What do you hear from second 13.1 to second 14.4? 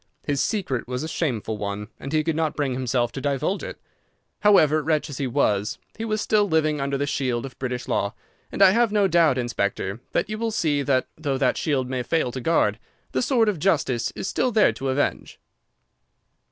the sword of justice is